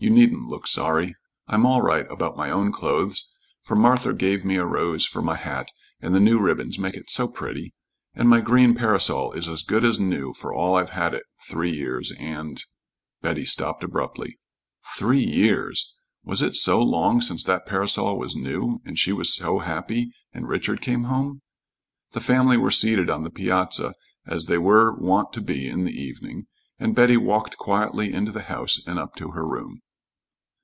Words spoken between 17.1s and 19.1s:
since that parasol was new and